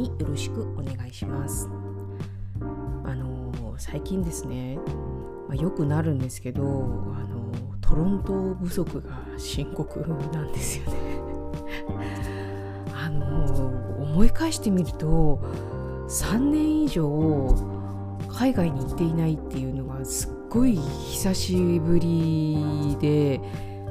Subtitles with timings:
[0.00, 1.68] によろしくお願いします。
[3.04, 4.78] あの最近ですね、
[5.48, 10.00] まあ、よくなるんですけどあのトロント不足が深刻
[10.32, 10.92] なんですよね。
[12.94, 13.44] あの
[14.02, 15.40] 思い返してみると
[16.08, 17.54] 3年以上
[18.28, 23.40] 海外に行っていないっていうのがすっごい久しぶりで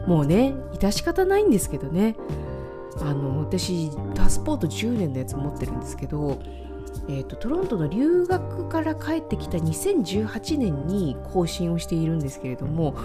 [0.07, 2.16] もうね致し方ないんですけどね。
[3.02, 6.41] あの私パスポート10年のやつ持ってるんですけど、
[7.07, 12.95] えーと、トロントの留学から帰ってきた2018年に更新をしているんですけれども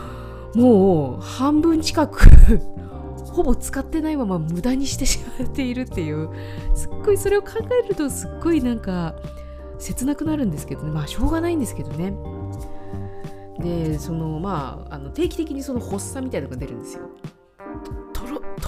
[0.54, 2.28] もう半分近く
[3.32, 6.28] ほぼ使ってないまま無駄にしてしまっているっていう
[6.74, 7.54] すっごいそれを考
[7.84, 9.16] えるとすっごいなんか
[9.78, 10.90] 切なくなるんですけどね。
[10.90, 12.14] まあしょうがないんですけどね。
[13.58, 17.02] でそのまああの定期的にその発作みたいなのが出るんですよ。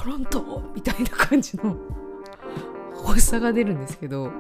[0.07, 1.77] トロントみたいな感じの
[3.05, 4.31] 発作が出るんですけど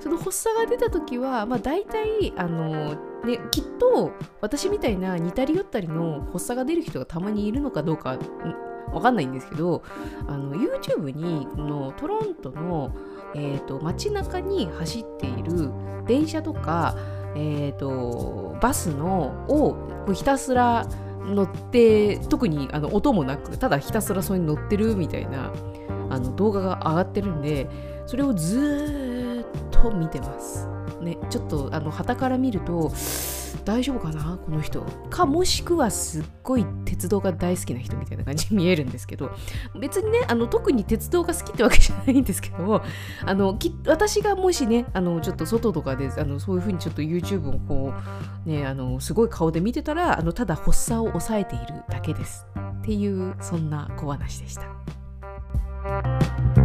[0.00, 8.16] その発作が出た時は、まあ、大体あの、ね、きっと私みたいな似たり寄ったりの発作が出る人がたまにいるのかどうか
[8.92, 9.82] わかんないんですけど
[10.26, 12.94] あの YouTube にこのトロントの、
[13.34, 15.70] えーと、街中に走っている
[16.06, 16.96] 電車とか、
[17.36, 20.86] えーと、バスのをひたすら
[21.24, 25.52] 乗って特にあの音もなくただひたすらそれに乗ってるみたいな
[26.10, 27.68] あの動画が上がってるんで
[28.06, 30.68] それをずっと見てます。
[31.00, 32.90] ね、ちょっとあの旗から見ると
[33.64, 39.30] 大丈夫かなこの人かもしくはすっごい鉄道が大好きな人みたいな感じに見えるんですけど
[39.78, 42.82] 別にねあの特に鉄道が好きってわけじゃないんですけども
[43.24, 47.94] あのき私がもしねあのちょっと外とかであのそういうふうにちょっと YouTube をこ
[48.46, 52.46] うねあのすごい顔で見てたらあのただ発作を抑えているだけです
[52.80, 56.63] っていうそんな小話でした。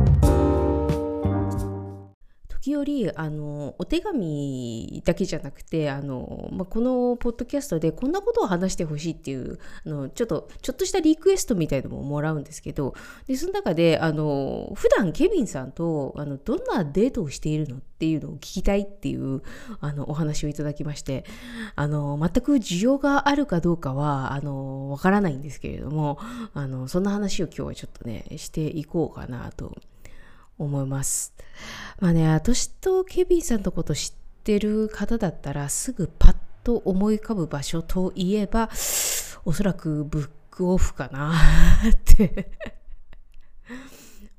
[2.62, 12.96] 時折あのお手紙だけじゃなくてあの、まあ、このポッドキャストでこんなことを話してほしいっていうあのちょっとちょっとしたリクエストみたいのももらうんですけど
[13.28, 19.42] でその中であの普段ケビンさんとあのどんなデートをしているのっていうのを聞きたいっていう
[19.80, 21.24] あのお話をいただきまして
[21.76, 26.18] あの全く需要があるかどうかはあのわからないんですけれども
[26.54, 29.78] あのそんな話を今日はちょっとねしていこうかなと
[30.60, 31.34] 思います。
[32.00, 38.70] まあね、私とケビンさんのこと知ってる方だったらすぐパッと思い浮かぶ場所といえば
[39.46, 41.34] おそらくブックオフかな
[41.90, 42.52] って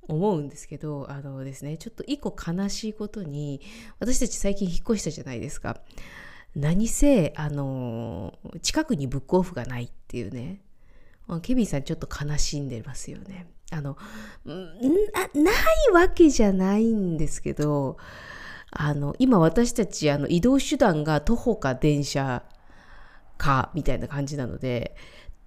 [0.06, 3.60] 思うんですけどあのですねちょっと一個悲しいことに
[3.98, 5.80] 私たち最近引っ越したじゃないですか。
[6.56, 10.60] 何せあの近くにブックオフがないっていうね。
[11.42, 13.46] ケビンさんちょっと悲しんでますよね。
[13.70, 13.96] あの
[14.44, 14.54] な
[15.34, 17.96] ないわけじゃないんですけど
[18.70, 22.42] あの今私たちあの移動手段が徒歩か電車
[23.38, 24.96] かみたいな感じなので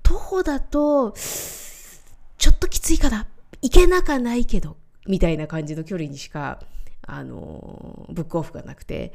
[0.04, 3.28] 徒歩だとちょっときついかな。
[3.62, 4.76] 行けなかないけど
[5.08, 6.60] みたいな感じの距離にしか
[7.08, 9.14] あのブックオフがなくて。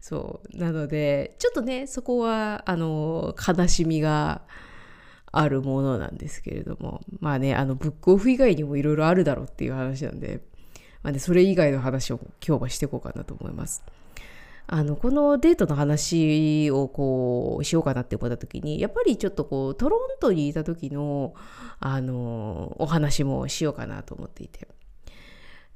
[0.00, 0.56] そう。
[0.56, 4.42] なのでちょっとねそこはあの悲しみが
[5.32, 10.40] あるものなんですけれどもまあねあのブックオフ以外にもいろいろあるだろうっていう話なんで、
[11.02, 13.82] まあね、それ以外の話を今日はしていこうかなと思います。
[14.72, 21.34] あのこのデートの話をこうしようかなって思った時にやっぱりちょっとこうトロントにいた時の
[21.80, 24.68] あのお話もしようかなと思っていて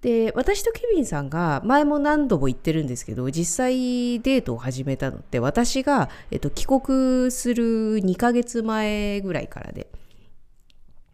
[0.04, 9.86] で私とケビンさんが前も何度も言ってるんですけど実際デートを始めたのって私が、えっと、帰国する2ヶ月前ぐらいからで。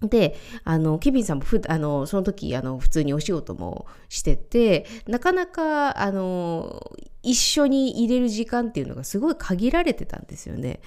[0.03, 10.81] で、あの、ケビンさんもふ、あの、その時、あの、普通にお仕事もしてて、なかなか、あの、一緒に入れる時間っていうのがすごい限られてたんですよね。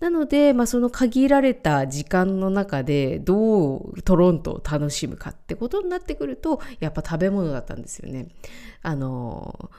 [0.00, 8.28] なので、まあ、その限られた時間の中でどうトロントを楽しむかってことになってくるとやっぱ食べ物だったんですよね。
[8.82, 9.70] あの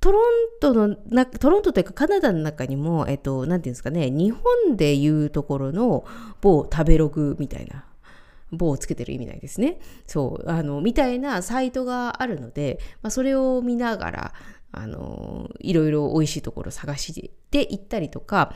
[0.00, 0.22] トロン
[0.60, 6.04] トのなトロントというかカナダの中にも、えっと、なんていうんですかね、日本でいうところの
[6.40, 7.85] 某食べログみたいな、
[8.56, 9.78] 棒をつけてる意味ないですね。
[10.06, 14.34] そう、あの、みたいなサイトがあるので、まあ、それを見ながら、
[14.72, 18.54] あの、いろいろ美味しいところ探して行ったりとか、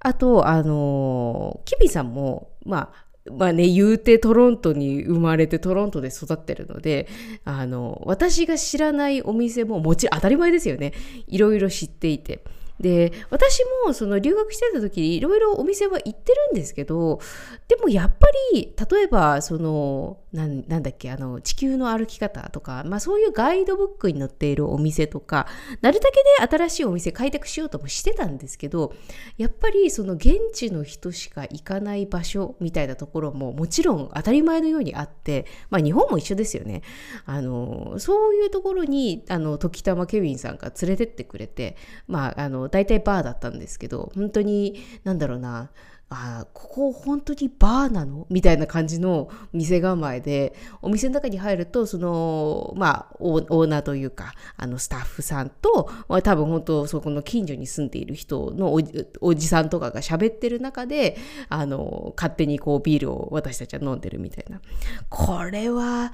[0.00, 7.08] あと、あの、キビさんも、まあ、まあね、言うてトロントに生まれてトロントで育ってるので、
[7.44, 10.92] あの、私が知らないお店ももちろん当たり前ですよね。
[11.26, 12.44] いろいろ知っていて。
[12.80, 17.20] で私もその留学してた時にいろいろお店は行ってるんですけど
[17.68, 25.46] でもやっぱり例えばそのなんだっけあの地球の歩き方とか、まあ、そういうガイドブックに載っているお店とか
[25.80, 26.16] なるだけ
[26.48, 28.92] で新しいお店開拓しようともしてたんですけど
[29.38, 36.82] やっぱりその現地の人しか行かない場所みたいなところももちろん当たり前のようにあって、まあ、日本も一緒ですよね。
[37.26, 41.76] あのそういうところにあの時たまケビンさんが連れてってくれて
[42.08, 45.70] まああの大体バーだったんですけど本当になんだろうな
[46.10, 48.26] あここ本当にバーなの？
[48.28, 58.80] みたいな感じの店構えでお店の中に入るとそのまあオーナーというかあのスタッフさんと、まあ、多分本当そこの近所に住んでいる人のお
[59.22, 61.16] おじさんとかが喋ってる中で
[61.48, 64.60] あの勝手にこうビールを私たちは飲んでるみたいな。
[65.08, 66.12] これは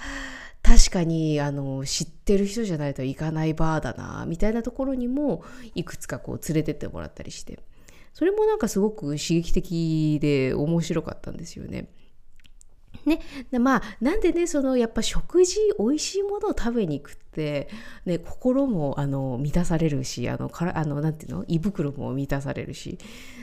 [0.63, 5.43] 確かにあの知ってる人じゃないと行かないバーだなみたいなところにも
[5.75, 7.59] いくつかこう連れてってもらったりして。
[8.13, 11.89] それもなんかすごく刺激的で面白かったんですよね。
[13.07, 13.21] ね、
[13.59, 17.69] まあなんでねそのやっぱ食事美味しいものを食べに行くって、
[18.05, 21.45] ね、心もあの満たされるしあのからあのなんていうの？
[21.47, 22.99] 胃袋も満たされるし。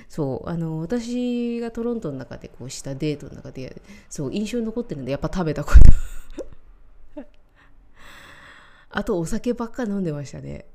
[0.10, 5.80] そうあの私がトロントの中でこうしたデートの中でそう印象に残ってるんでやっぱ食べたこと。
[8.90, 10.66] あとお酒ばっか飲んでましたね。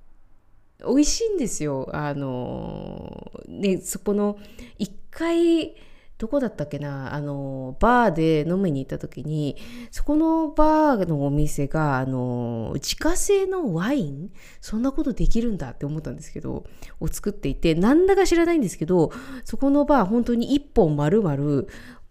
[0.87, 1.89] 美味しいんですよ。
[1.93, 4.39] あのねそこの
[4.79, 5.75] 一回
[6.19, 7.15] どこだったっけな？
[7.15, 9.57] あのバーで飲みに行った時に
[9.91, 14.31] そこのバーのお店があの自家製のワイン？
[14.61, 16.65] そんなことできるんだって思ったんですけど
[17.01, 19.11] を作っていてなんだか知らないんですけど
[19.45, 21.37] そこのバー本当に1本丸々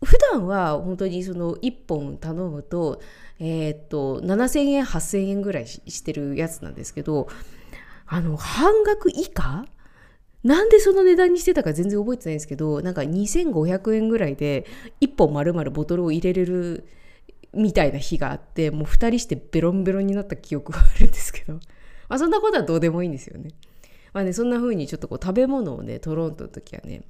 [0.04, 3.02] 普段は本当にその1本頼むと
[3.44, 7.28] えー、っと7000円8000円ぐらいしてるやつなんですけど
[8.12, 9.66] あの、半額以下？
[10.44, 14.66] なんでその値段にしてたか全然覚えてないんですけど、なんか2500円ぐらいで
[15.00, 16.90] 1本丸々ボトルを入れれる
[17.54, 21.54] みたいな日があって、もう2人してベロンベロンになった記憶があるんですけど、
[22.10, 23.52] まあそんなことはどうでもいいんですよね。
[24.12, 27.04] まあね、そんな風にちょっとこう食べ物をね、トロントの時はね、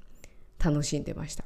[0.64, 1.44] 楽しんでました。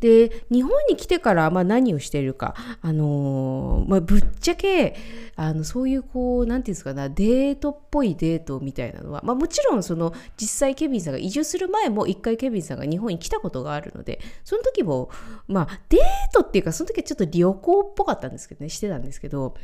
[0.00, 4.96] で日本に来てからまあ何をしているか、あのー、まあ、ぶっちゃけ
[5.36, 15.10] あのそういうこう何て言うんですかなデートっぽいデートみたいなのは、まあ、もちろんその実際ケビンさんが移住する前も一回ケビンさんが日本に来たことがあるのでその時も
[15.48, 16.00] まあデー
[16.32, 19.54] トっていうかその時はちょっと旅行っぽかったんですけどねしてたんですけど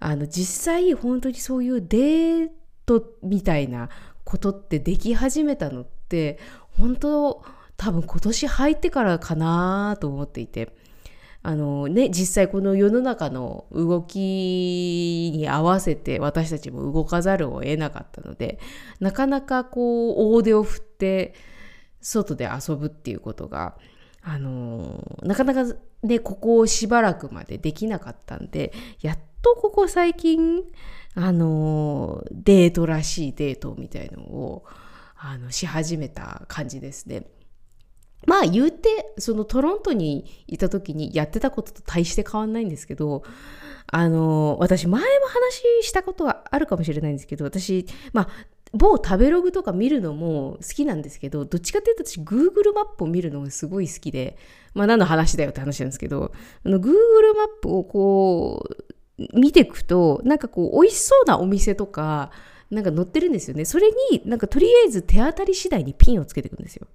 [0.00, 2.48] あの実際本当にそういうデー
[2.86, 3.88] トみたいな
[4.24, 6.38] ことってでき始めたのって
[6.76, 7.44] 本当
[7.84, 10.74] 多分今年入ってからかなと思っていて。
[11.46, 18.58] あのね、実際この世の中の動きに合わせて私たちも動かざるを得なかったので
[18.98, 21.34] なかなかこう大手を振って
[22.00, 23.76] 外で遊ぶっていうことが
[24.22, 25.70] あのなかなか
[26.02, 28.72] ねここをしばらくまでできなかったんで
[29.02, 30.62] やっとここ最近
[31.14, 34.64] あのデートらしいデートみたいのを
[35.14, 37.26] あのし始めた感じですね。
[38.26, 43.22] まあ言うてそのトロントにいた時にやってたことと大して変わんないんですけど
[43.86, 48.28] あの私前も話したことはあるかもしれないんですけど私まあ
[48.72, 54.36] 某食べログとか見るのも好きなんですけどどっちかっていうと私 Google マップを見るのがすごい好きで
[54.74, 56.32] まあ何の話だよって話なんですけど
[56.64, 56.90] あの Google
[57.36, 62.32] マップをこう見ていくとなんかこう美味しそうなお店とか
[62.70, 63.64] なんか載ってるんですよね。
[63.64, 66.88] それになんかとりあえず手当たり次第にピンをつけていくんですよ。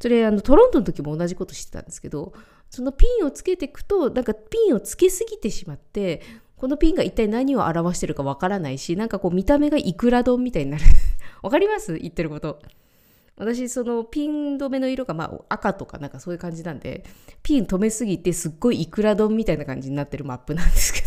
[0.00, 2.32] それあのトロントの時も同じことしてたんですけど
[2.70, 6.22] そのピンをつけていくとなんかピンをつけすぎてしまって
[6.56, 10.84] このピンが一体何を表してるかわからないしなんかこう見た目がいくら丼みたいになる。
[11.42, 11.98] わかります？
[11.98, 12.60] 言ってること。
[13.36, 17.04] 私そのピン止めの色がまあ赤とかなんかそういう感じなんで
[17.42, 21.05] ピン止めすぎてすっごいいくら丼みたいな感じになってるマップなんですけど。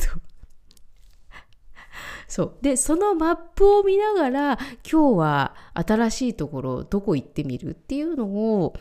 [2.30, 4.60] そうでそのマップを見ながら
[4.90, 8.76] 今日は新しいところどこ行ってみるっていうのを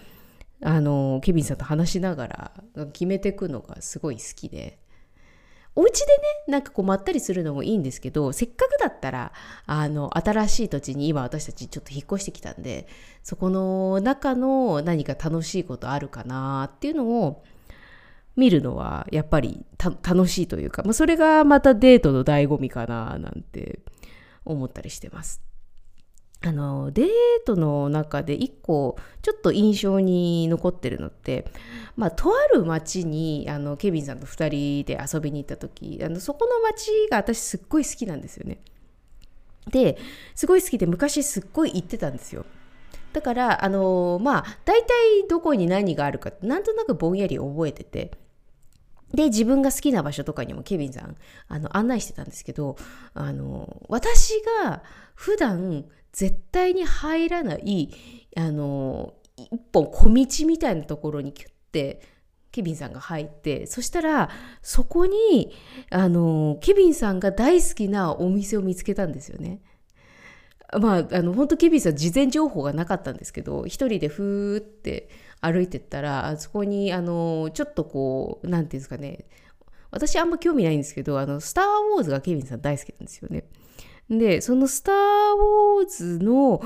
[0.62, 2.52] あのケビンさんと話しながら
[2.92, 4.78] 決めていくのがすごい好きで。
[5.74, 9.32] お家でねなんかこうまったりするのもいいんですけどせっかくだったら
[9.64, 12.88] あの新しい土地に今私たちちょっと引っ越してきたんで
[13.22, 17.44] そこの中の何か楽しいことあるかなっていうのを
[18.38, 23.80] 見るのはやっぱり楽しいというか、まあ、それがまたデートの醍醐味かななんて
[24.44, 25.42] 思ったりしてます。
[26.40, 27.08] あのデー
[27.44, 31.46] トの中で一個ちょっと印象に残ってるのって、
[31.96, 38.58] まあ、とある町にあのケビンさんと2人で遊びに行った時あのそこの町が私すっごい好きなんですよね。
[39.72, 39.98] で
[40.36, 42.46] すごい好きで昔すっごい行ってたんですよ。
[43.12, 44.86] だからあのまあ大体
[45.28, 48.12] どこに何があるかなんとなくぼんやり覚えてて
[49.14, 51.16] で自分が好きな場所とかにもケビンさん
[51.48, 52.76] あの案内してたんですけど
[53.14, 54.82] あの私が
[55.14, 57.90] 普段絶対に入らない
[58.36, 62.02] あの一本小道みたいなところにキュッて
[62.50, 64.30] ケビンさんが入ってそしたら
[64.62, 65.54] そこに
[65.90, 69.60] あのケビンさんが大好きなお店を見つけたんですよね。
[70.80, 75.08] まあ、あの本当ケビンさん事前情報がなかったんですけど一人でふーって
[75.40, 79.24] 歩いてったらあそこにあのちょっとこう何て言うんですかね
[79.90, 81.64] 私あんま興味ないんですけどあのスター・
[81.94, 83.44] ウォーズがケビンさん大好きなんですよね。
[84.10, 86.58] でその「スター・ウォーズ」の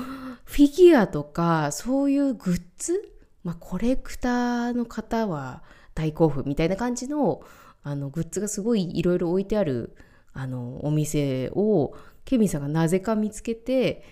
[0.45, 3.13] フィギュアとかそういうグッズ、
[3.43, 5.61] まあ、コレクターの方は
[5.93, 7.41] 大興奮みたいな感じの
[7.83, 9.95] あのグッズがすごいいろいろ置いてある
[10.31, 14.03] あのお店をケビンさんがなぜか見つけて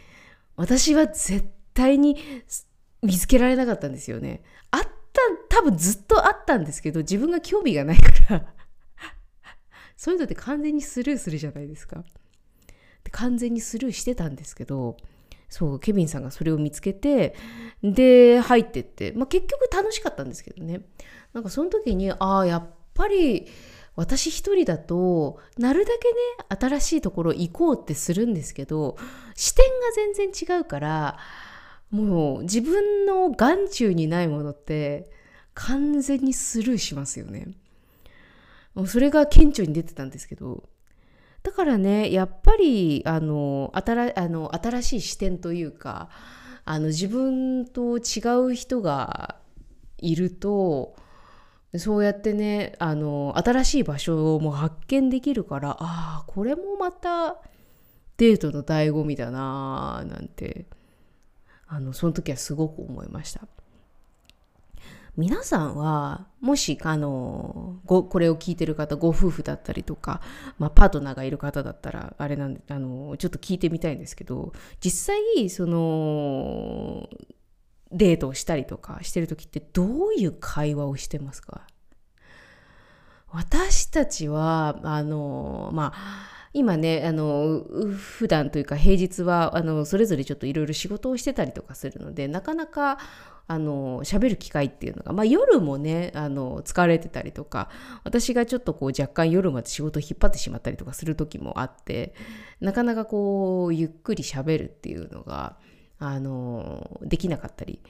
[0.57, 2.17] 私は絶対に
[3.01, 4.43] 見つけられなかったんですよね。
[4.72, 4.89] あった
[5.50, 8.53] 多分ずっとあったんですけど自分が興味がないから
[9.98, 12.03] そういうのって完全にスルーするじゃないですか。
[13.03, 14.98] で完全にスルーしてたんですけど
[15.50, 17.36] そうケビンさんがそれを見つけて
[17.84, 20.81] で入ってって、まあ、結局楽しかったんですけどね
[21.34, 23.48] なんかその時にああやっぱり
[23.96, 28.98] 私一人だとなるだけね新しいところ行こうってするんですけど
[29.36, 29.72] 視点が
[30.15, 31.17] 全然違うから
[31.91, 35.10] もう自分の眼中にないものって
[35.53, 37.50] 完全にスルーしますよね。
[38.74, 40.63] もうそれが顕著に出てたんですけど
[41.43, 46.10] だからねやっぱりあの新あの新しい視点というか
[46.63, 48.21] あの自分と違
[48.51, 49.36] う人が
[49.98, 50.95] いると
[51.77, 57.38] そうやってねあの新しい場所も発見できるからああこれもまた
[58.17, 60.65] デートの醍醐味だなーなんて
[61.73, 63.47] あのその時はすごく思いました。
[65.15, 70.21] 皆さんはもしあのごこれを聞いてる方ご夫婦だったりとか、
[70.57, 77.09] まあ、パートナーがいる方だったらあれなんであのちょっと聞いてみたいんですけど実際その
[77.91, 81.67] デートをしたりとかしてる時ってどういう会話をしてますか？
[83.29, 87.63] 私たちはあのまあ今ねあの
[87.96, 92.98] 普段というか平日はあのそれぞれちょっといろいろ仕事をしてたりとかするのでなかなか
[93.48, 97.70] あの喋る機会っていうのが、まあ、夜もねあの疲れてたりとか
[98.03, 102.13] 私がちょっとこう若干夜まで仕事を引っ張ってしまったりとかする時もあって
[102.60, 105.58] なかなかこうゆっくり喋るっていうのが
[106.00, 107.81] あのできなかったり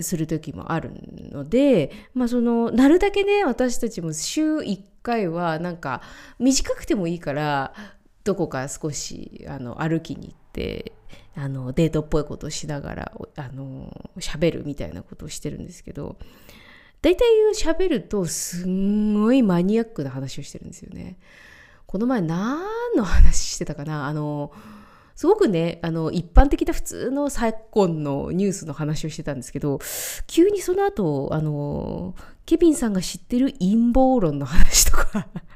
[0.00, 0.90] する時もある
[1.32, 6.02] ので、まあ、そのなるだけね私たちも週1回はなんか
[6.38, 7.72] 短くてもいいから
[8.24, 10.92] どこか少しあの歩きに行って
[11.36, 16.16] あのデートっぽいことをしながらあの喋るみたいなことをしてるんですけど
[17.02, 21.18] 大体喋るとすんごいマニアックな話をしてるんですよね。
[21.86, 22.58] この前何
[22.96, 24.50] の話してたかなあの
[25.16, 29.80] すごくねあの一般的な普通の昨今のニュースの話をしてたんですけど
[30.26, 35.26] 急にその後あのケビンさんが知ってる陰謀論の話とか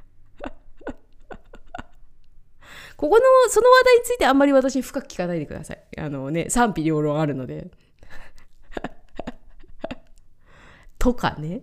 [3.00, 5.82] ここの、その話題についてあんまり私深く聞かないでください。
[5.96, 7.70] あのね、賛否両論あるので。
[10.98, 11.62] とかね。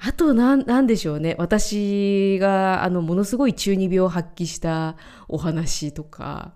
[0.00, 1.36] あとな、なんでしょうね。
[1.38, 4.96] 私が、あの、ものすごい中二病を発揮した
[5.28, 6.54] お話とか、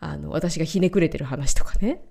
[0.00, 2.02] あの、私がひねくれてる話とかね。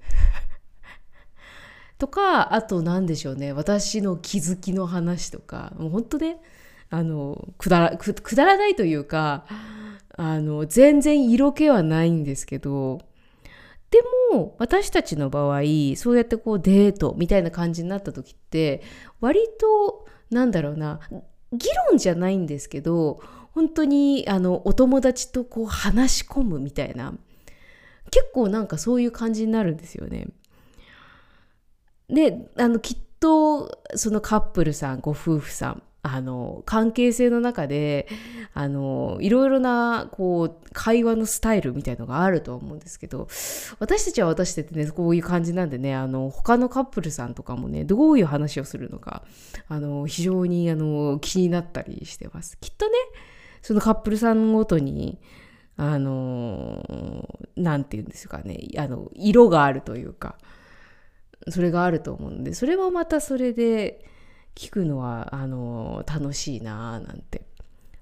[1.98, 3.53] とか、あと何でしょうね。
[3.53, 6.38] 私の気づきの話とか、もう本当ね、
[6.89, 9.46] あの、くだら、くだらないというか、
[10.17, 13.00] あの全然色気はないんですけど
[13.91, 14.00] で
[14.34, 15.62] も私たちの場合
[15.96, 18.82] そうやってこうデートみたいな感じになった時って
[19.22, 21.00] 割となんだろうな
[21.53, 23.22] 議論じゃないんですけど
[23.53, 27.13] 本当にあのお友達とこう話し込むみたいな
[28.12, 30.28] 結構なんかそういう感じになるんですよね。
[32.10, 38.08] であのきっとそのカップルさんご夫婦さんあの関係性の中で
[38.54, 43.28] あのいろいろなこう会話のスタイルみたいのがあると思うんですけど
[43.80, 49.24] 私たちは私たちねこういう感じなんでねあの他のカップルさんとかもねどういう話をするのか
[49.68, 52.58] あの非常にあの気になったりしてます。
[52.60, 52.94] きっとね
[53.62, 55.20] そのカップルさんごとに
[55.78, 58.68] あの何て言うんですかね。
[58.78, 60.38] あの色があるというか。
[61.50, 62.54] それがあると思うんで。
[62.54, 64.04] それはまたそれで
[64.56, 67.46] 聞くのはあの楽しいなーなんて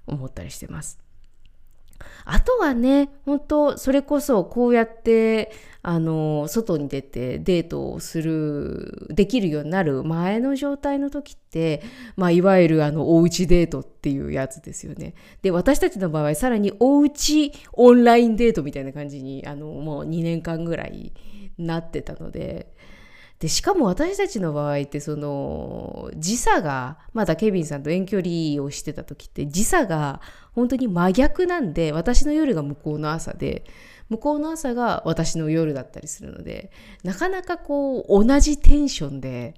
[0.06, 0.98] 思ったりしてます。
[2.24, 11.80] あとはね、本当それこそこうやって、あの、外に出てデートをする、できるようになる前の状態の時って、
[12.16, 15.14] まあ、いわゆるあの、おうちデートっていうやつですよね。
[15.42, 21.12] で、私たちの場合、さらにおうちオンラインデートみたいな感じに、あの、もう2年間ぐらい
[21.56, 22.74] なってたので、
[23.38, 30.22] でしかも私たちの場合ってその時差がまだケビンさんと遠距離をしてた時って時差が
[30.56, 33.64] 本当に真逆なんで私の夜が向こうの朝で
[34.08, 36.72] 向こうの朝が私の夜だったりするので
[37.04, 39.54] なかなかこう同じテンションで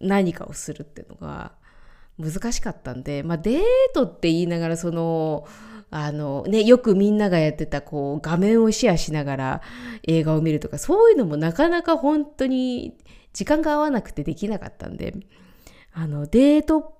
[0.00, 1.52] 何かをするっていうのが
[2.18, 3.60] 難しかったんで、まあ、デー
[3.94, 5.46] トって言いながらその
[5.92, 9.62] あのね、よくみんながやってたこう画面をシェアしながら
[10.04, 12.96] 映画を見るとかそういうのもなかなか本当に
[13.32, 15.16] 時間が合わなくてできなかったんで
[15.92, 16.99] あのデートっ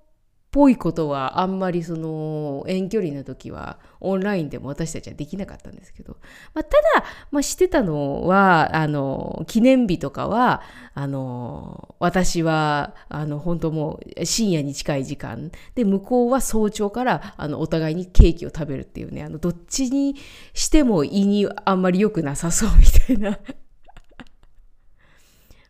[0.51, 6.17] ぽいことはあんまりその遠距離の時はオンラインでも私たちはできなかったんですけど、
[6.53, 10.61] まあ、ただ、まあ、してたのはあの記念日とかは
[10.93, 15.51] あの私はあの本当もう深夜に近い時間。
[15.75, 20.17] で向こうは早朝からあのお互いにケーキを食べるっていうねあのどっちに
[20.53, 23.39] しても胃にあんまり良くなさそうみたいな。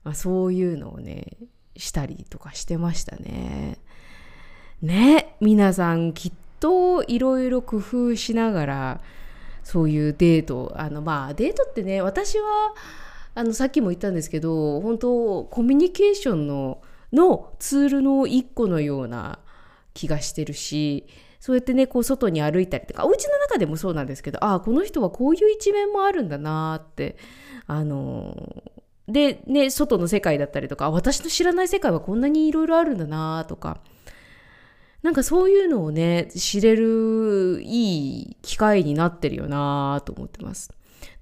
[0.04, 1.38] まあそういうのをね
[1.78, 3.78] したりとかしてましたね。
[4.82, 9.02] ね皆さんきっといろいろ工夫しながら
[9.64, 12.74] そういうデートあのまあデートってね私は
[13.36, 16.82] あのさっきも言ったんですけど本当コミュニケーションの
[17.14, 19.40] のツールの一個のような
[19.94, 21.08] 気がしてるし
[21.40, 27.18] そうやってねこう外に歩いたりとかお家の中でもそうなんですけどああこの人はこういう一面もあるんだなって
[27.68, 28.64] あの
[29.08, 33.80] でね外の世界だったりとか私の知らない世界はこんなにいろいろあるんだなとか
[35.04, 40.72] なんかそういうのをね、知れるいい機会になってるよなと思ってます。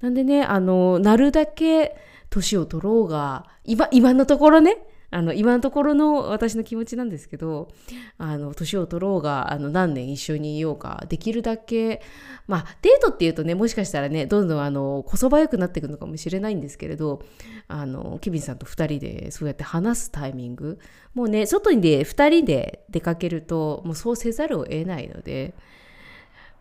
[0.01, 1.95] なんでね、あの、なるだけ
[2.29, 4.77] 年を取ろうが、今、今のところね、
[5.11, 7.69] あの、今のところの私の気持ちなんですけど、
[8.17, 12.01] あの、年を取ろうが、あの、何年一緒にいようか、できるだけ、
[12.47, 17.23] まあ、デートっていうとね、もしかしたらね、どんどんあの、こそばよくなっていくのかもしれないんですけれど、
[17.67, 20.79] あの、ケビンさんと2人でそうやって話すタイミング、
[21.13, 25.55] もうね、外にで2人で出かけると、もうそうせざるを得ないので、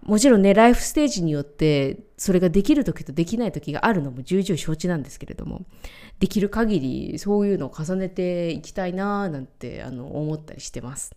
[0.02, 5.64] もちろんね、ライフステージによって、それができる時とできない時があるのも重々承知なんですけれども、
[6.18, 11.14] できる限りそういうのを重ねていきたいなーなんてあの思ったりしてます。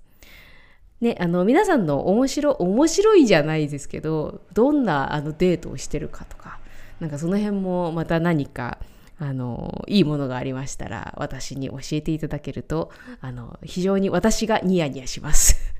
[1.00, 6.60] ね、あの皆さんの面白面白いじゃないですけどどんなあのデートをしてるかとか
[7.00, 8.78] なんかその辺もまた何か
[9.18, 15.74] あのいいものがありましたら私に教えていただけるとあの非常に私がニヤニヤします。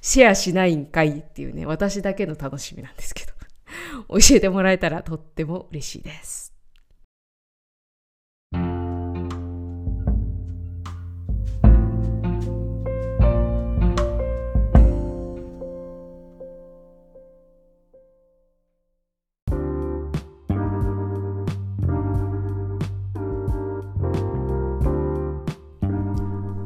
[0.00, 3.32] シェアしないんかいっていうね私だけの楽しみなんですけど
[4.08, 6.43] 教えてもらえたらとっても嬉しいです。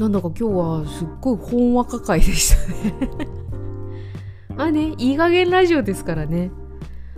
[0.08, 2.94] なんだか今日はすっごいほんわか会でしたね。
[4.56, 6.50] ま あねいい加減ラジオですからね。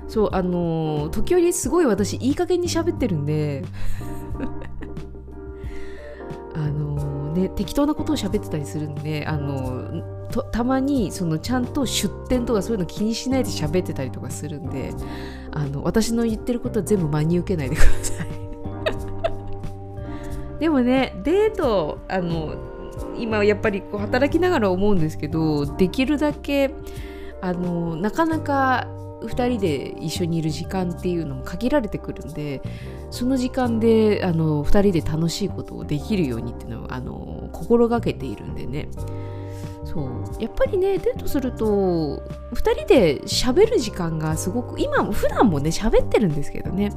[0.09, 3.63] そうあのー、時折すごい私いい加減に喋ってるんで。
[6.53, 14.93] あのー、ね適当なことを喋ってたりするんであのー、たまにそのちゃんと出典とかそういうの気にしないで喋ってたりとかするんで
[15.53, 18.29] あの私の言ってることは全部真に受けないでください。
[20.59, 22.70] でもねデートあの
[23.19, 26.75] 今やっぱりこう働きながら思うんですけどできるだけ
[27.41, 28.87] あのなかなか
[29.23, 32.63] 2人で一緒にいる時間っていうのも限られてくるんで
[33.11, 38.89] その時間であの2人で楽しいことをできるようにっていうのをあの心がけているんでね。
[39.85, 40.43] そう。
[40.43, 46.93] やっぱりねデートすると2人で喋る時間がすごく今普段もね喋ってるんですけどね。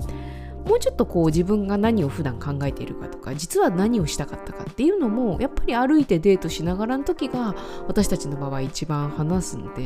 [0.65, 7.55] もうちょっとこう自分が何を普段考えているかとか実は何をしたかったかっていうのもやっぱり歩いてデートしながらの時が
[7.87, 9.83] 私たちの場合一番話すんで、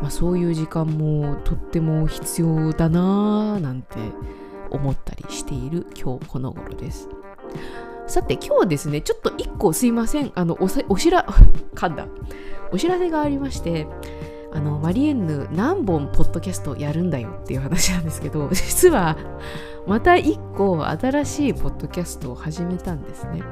[0.00, 3.96] まあ、そういう時間もとっても必要だなぁなんて
[4.70, 7.08] 思ったりしている今日この頃です。
[8.06, 11.26] さて今日はですねちょっと一個すいませんあのおおしら
[11.76, 12.06] 噛んだ
[12.72, 13.86] お知らせがありまして
[14.52, 19.18] あのマリエンヌ何本ポッドキャストやるんだよっていう話なんですけど実は
[19.88, 23.42] また一個新しいポッドキャストを始めたんですね。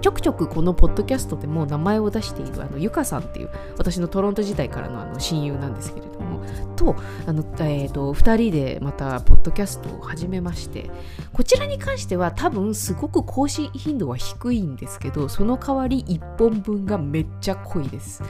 [0.00, 6.31] ちょくちょくこのポッドキャストでも名前を出しているあのゆかさんっていう私のトロント時代からのあの親友なんですけれども
[6.76, 10.90] とあの、えーと、2人でまたポッドキャストを始めまして
[11.32, 18.22] こちらに関しては多分すごく更新頻度は低いんですけどその代わり1本分がめっちゃ濃いです。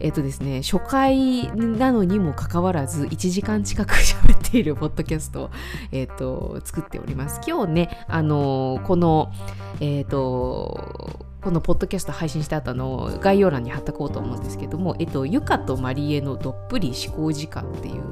[0.00, 5.50] えっ、ー、とですね初回なのにもかかわらず1時間近く喋っているポッドキャストを、
[5.92, 7.40] えーと、作っております。
[7.46, 9.32] 今日ねあのこの
[9.80, 18.02] えっ、ー、とこのポッドキャスト配信した後の概要欄に貼っとこうと思うんですけども、えっと、ゆかとまりえのどっぷり思考時間っていう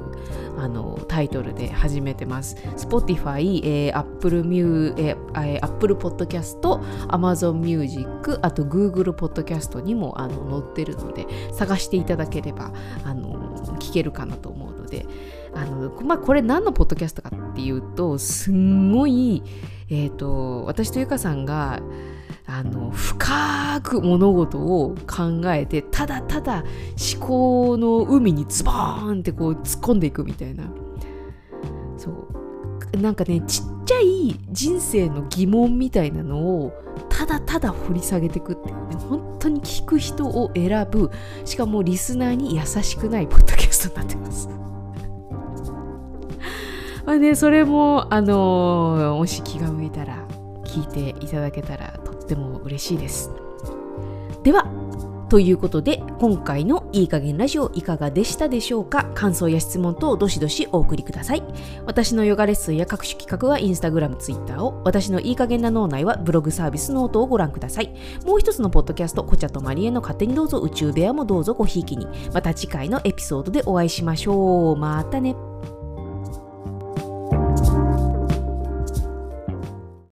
[0.59, 2.55] あのタイトルで始めてます。
[2.77, 6.59] Spotify、えー、Apple, Mu えー、Apple Podcast、
[7.07, 12.71] Amazon Music、あと Google Podcast にもあの載ってるので、探していただければ
[13.03, 15.07] あの聞けるかなと思うので、
[15.55, 19.41] あのまあ、これ何のポッドキャストかっていうと、すんごい、
[19.89, 21.81] えーと私とゆかさんが
[22.55, 26.63] あの深く物事を考えてただただ
[27.15, 30.71] 思考の海にズボーンってこう突っ込んでいくみたいな。
[31.97, 32.27] そう。
[32.97, 36.71] なんかねちっちゃい人生の疑問みたいなのを
[37.09, 41.09] ただただ掘り下げていくっていうね本当に聞く人を選ぶ。
[41.45, 44.47] しかもリスナーに優しくないポッドキャストになってます。
[47.03, 50.27] まあねそれもあのー、もし気が向いたら
[50.65, 53.31] 聞いていただけたらても嬉しいです。
[54.43, 54.67] では
[55.29, 59.09] ということで今回のいい加減ラジオいかがでしたでしょうか？
[59.15, 61.43] 感想や質問等どしどしお送りください。
[61.87, 64.79] 私のヨガレッスンや各種企画はインスタグラム、ツイッターを。
[64.83, 67.95] 私のいい加減な脳内はブログサービスノートをご覧ください。
[68.27, 72.05] もう一つのポッドキャストこちゃとマリエの勝手にどうぞ宇宙部屋もどうぞごひいきに。
[72.31, 74.75] また次回のエピソードでお会いしましょう。
[74.75, 75.35] またね。